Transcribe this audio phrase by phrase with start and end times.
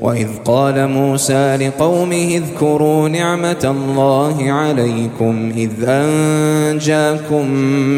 [0.00, 7.50] وإذ قال موسى لقومه اذكروا نعمة الله عليكم إذ أنجاكم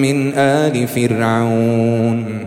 [0.03, 2.47] من آل فرعون.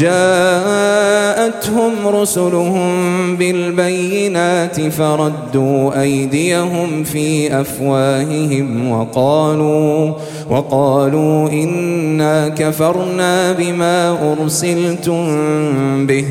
[0.00, 10.12] جاءتهم رسلهم بالبينات فردوا أيديهم في أفواههم وقالوا
[10.50, 15.26] وقالوا إنا كفرنا بما أرسلتم
[16.06, 16.26] به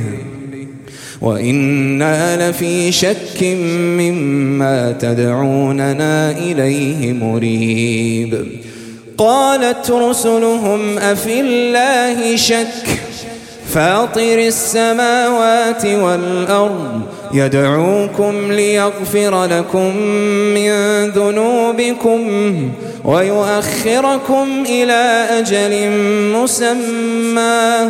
[1.21, 3.43] وإنا لفي شك
[3.73, 8.45] مما تدعوننا إليه مريب.
[9.17, 13.02] قالت رسلهم أفي الله شك؟
[13.73, 17.01] فاطر السماوات والأرض
[17.33, 19.97] يدعوكم ليغفر لكم
[20.53, 20.71] من
[21.09, 22.21] ذنوبكم
[23.03, 25.89] ويؤخركم إلى أجل
[26.35, 27.89] مسمى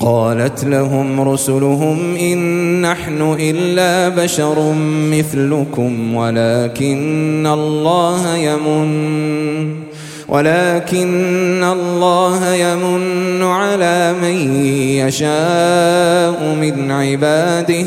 [0.00, 4.72] قالت لهم رسلهم إن نحن إلا بشر
[5.12, 9.86] مثلكم ولكن الله يمن
[10.28, 14.64] ولكن الله يمن على من
[15.06, 17.86] يشاء من عباده.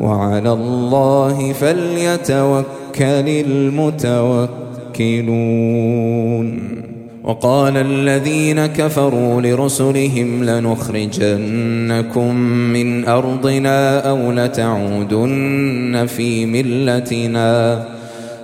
[0.00, 4.48] وعلى الله فليتوكل المتوكلون.
[7.24, 12.34] وقال الذين كفروا لرسلهم لنخرجنكم
[12.72, 17.84] من أرضنا أو لتعودن في ملتنا.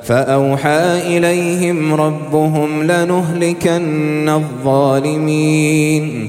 [0.03, 6.29] فأوحى إليهم ربهم لنهلكن الظالمين.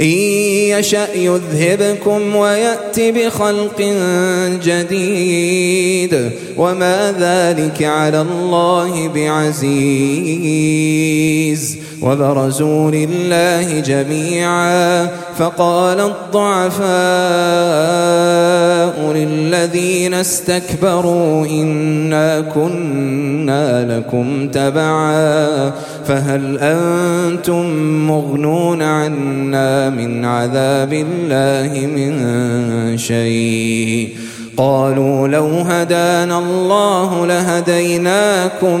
[0.00, 3.80] إن يشأ يذهبكم ويأت بخلق
[4.64, 6.30] جديد.
[6.56, 10.28] وما ذلك على الله بعزيز.
[12.02, 15.06] وبرزوا لله جميعا.
[15.38, 16.88] فقال الضعفاء
[19.12, 25.72] للذين استكبروا إنا كنا لكم تبعا.
[26.06, 27.66] فهل أنتم
[28.06, 34.08] مغنون عنا من عذاب الله من شيء؟
[34.56, 38.80] قالوا لو هدانا الله لهديناكم.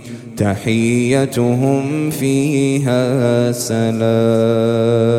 [0.37, 5.11] تحيتهم فيها سلام.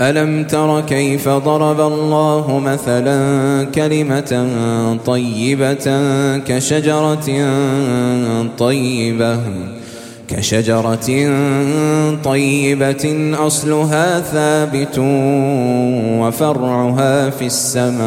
[0.00, 4.48] ألم تر كيف ضرب الله مثلا كلمة
[5.06, 5.86] طيبة
[6.38, 7.28] كشجرة
[8.58, 9.38] طيبة
[10.28, 11.08] كشجرة
[12.24, 14.98] طيبة أصلها ثابت
[16.20, 18.06] وفرعها في السماء.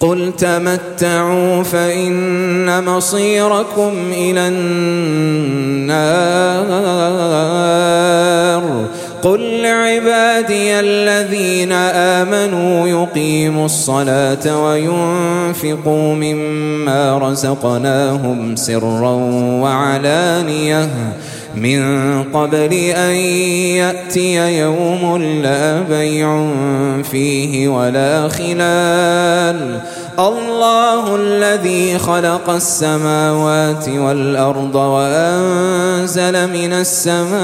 [0.00, 6.08] قل تمتعوا فإن مصيركم إلى النار
[9.22, 19.10] قل لعبادي الذين آمنوا يقيموا الصلاة وينفقوا مما رزقناهم سرا
[19.62, 20.88] وعلانيةً
[21.54, 23.14] من قبل أن
[23.80, 26.50] يأتي يوم لا بيع
[27.02, 29.80] فيه ولا خلال.
[30.18, 37.38] الله الذي خلق السماوات والأرض وأنزل من السماء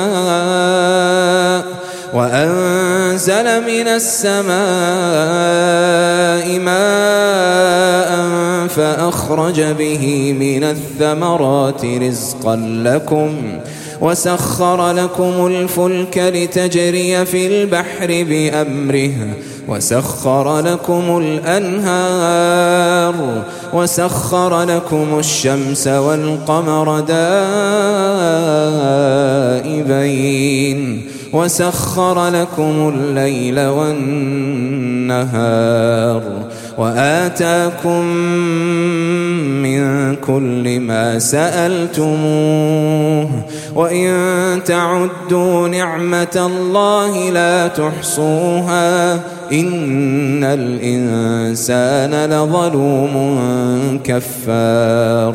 [2.14, 4.54] وأنزل من السماء
[6.58, 8.10] ماء
[8.68, 13.58] فأخرج به من الثمرات رزقا لكم.
[14.04, 19.12] وسخر لكم الفلك لتجري في البحر بأمره.
[19.68, 23.14] وسخر لكم الأنهار.
[23.72, 27.00] وسخر لكم الشمس والقمر
[29.70, 31.13] دائبين.
[31.34, 35.12] وسخر لكم الليل والنهار
[36.78, 38.04] وآتاكم
[39.62, 42.08] من كل ما سألتموه
[43.74, 44.10] وإن
[44.64, 49.14] تعدوا نعمة الله لا تحصوها
[49.52, 53.14] إن الإنسان لظلوم
[54.04, 55.34] كفار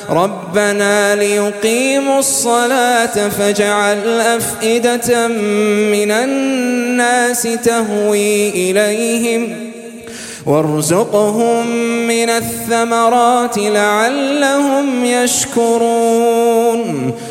[0.11, 9.71] ربنا ليقيموا الصلاة فاجعل أفئدة من الناس تهوي إليهم
[10.45, 11.67] وارزقهم
[12.07, 16.81] من الثمرات لعلهم يشكرون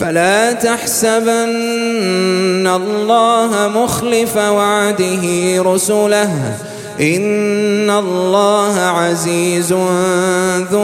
[0.00, 5.22] فلا تحسبن الله مخلف وعده
[5.62, 6.56] رسله.
[7.00, 9.72] إن الله عزيز
[10.72, 10.82] ذو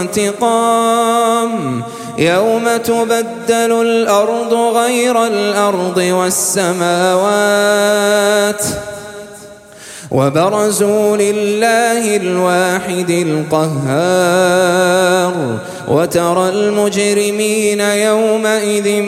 [0.00, 1.82] انتقام.
[2.18, 6.76] يوم تبدل الأرض غير الأرض والسماوات
[10.10, 13.10] وبرزوا لله الواحد
[13.70, 15.34] القهار
[15.88, 19.02] وترى المجرمين يومئذ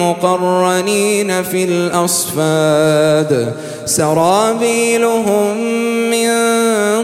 [0.00, 3.52] مقرنين في الأصفاد.
[3.84, 5.56] سرابيلهم
[6.10, 6.30] من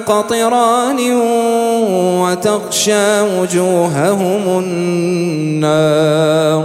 [0.06, 1.12] قطران
[2.23, 6.64] وتغشى وجوههم النار.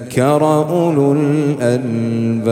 [0.19, 2.51] أولو الألباب.